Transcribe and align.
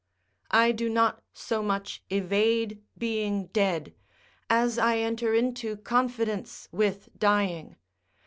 I 0.49 0.71
do 0.71 0.89
not 0.89 1.21
so 1.31 1.61
much 1.61 2.03
evade 2.09 2.81
being 2.97 3.49
dead, 3.53 3.93
as 4.49 4.79
I 4.79 4.97
enter 4.97 5.35
into 5.35 5.77
confidence 5.77 6.67
with 6.71 7.09
dying. 7.19 7.75